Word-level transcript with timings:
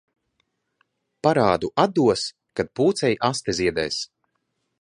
Parādu 1.27 1.69
atdos, 1.85 2.25
kad 2.61 2.75
pūcei 2.81 3.15
aste 3.33 3.59
ziedēs. 3.63 4.05